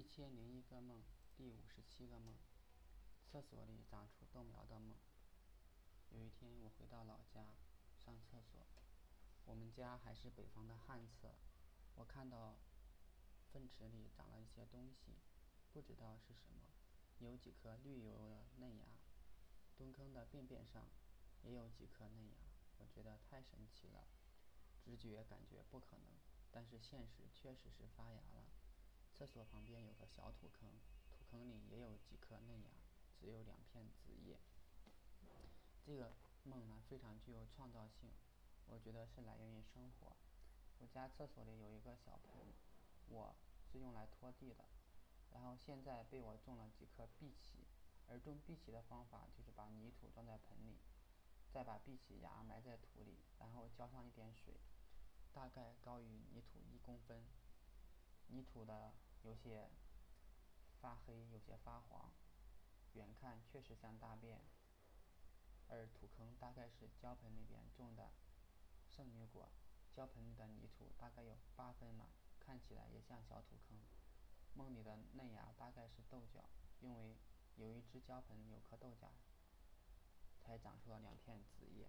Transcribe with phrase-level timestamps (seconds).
[0.00, 1.02] 一千零一个梦，
[1.36, 2.34] 第五十七个梦，
[3.22, 4.96] 厕所里长出豆苗的梦。
[6.08, 7.52] 有一天，我回到老家
[8.02, 8.66] 上厕所，
[9.44, 11.34] 我们家还是北方的旱厕，
[11.96, 12.56] 我看到
[13.52, 15.18] 粪池里长了一些东西，
[15.70, 16.72] 不知道是什么，
[17.18, 18.86] 有几颗绿油油的嫩芽，
[19.76, 20.88] 蹲坑的便便上
[21.42, 22.38] 也有几颗嫩芽，
[22.78, 24.08] 我觉得太神奇了，
[24.82, 26.06] 直觉感觉不可能，
[26.50, 28.46] 但是现实确实是发芽了。
[29.20, 30.66] 厕所旁边有个小土坑，
[31.12, 32.70] 土坑里也有几颗嫩芽，
[33.20, 34.40] 只有两片子叶。
[35.84, 38.08] 这个梦呢非常具有创造性，
[38.64, 40.16] 我觉得是来源于生活。
[40.78, 42.46] 我家厕所里有一个小盆，
[43.08, 43.36] 我
[43.70, 44.64] 是用来拖地的，
[45.32, 47.66] 然后现在被我种了几棵碧琪，
[48.08, 50.78] 而种碧琪的方法就是把泥土装在盆里，
[51.52, 54.54] 再把碧琪芽埋在土里，然后浇上一点水，
[55.34, 57.22] 大概高于泥土一公分。
[58.32, 59.68] 泥土的有些
[60.80, 62.12] 发黑，有些发黄，
[62.94, 64.40] 远看确实像大便。
[65.68, 68.10] 而土坑大概是胶盆里边种的
[68.88, 69.48] 圣女果，
[69.94, 72.08] 胶盆里的泥土大概有八分满，
[72.40, 73.78] 看起来也像小土坑。
[74.54, 77.16] 梦里的嫩芽大概是豆角，因为
[77.56, 79.12] 有一只胶盆有颗豆荚，
[80.42, 81.88] 才长出了两片子叶。